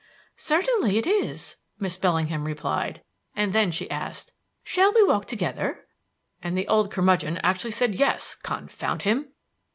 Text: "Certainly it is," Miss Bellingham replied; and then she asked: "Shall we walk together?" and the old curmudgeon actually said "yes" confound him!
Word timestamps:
"Certainly 0.35 0.97
it 0.97 1.05
is," 1.05 1.57
Miss 1.79 1.95
Bellingham 1.95 2.43
replied; 2.45 3.03
and 3.35 3.53
then 3.53 3.69
she 3.69 3.87
asked: 3.91 4.31
"Shall 4.63 4.91
we 4.93 5.03
walk 5.03 5.27
together?" 5.27 5.85
and 6.41 6.57
the 6.57 6.67
old 6.67 6.89
curmudgeon 6.91 7.37
actually 7.43 7.69
said 7.69 7.93
"yes" 7.93 8.33
confound 8.33 9.03
him! 9.03 9.27